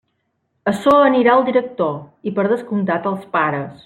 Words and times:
Açò 0.71 0.95
anirà 1.09 1.35
al 1.35 1.45
director 1.51 2.01
i 2.31 2.35
per 2.39 2.47
descomptat 2.55 3.09
als 3.13 3.33
pares. 3.37 3.77